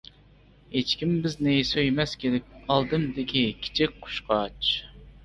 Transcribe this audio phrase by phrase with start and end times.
[0.75, 4.73] ھېچكىم بىزنى سۆيمەس كېلىپ، ئالدىمدىكى كىچىك قۇشقاچ.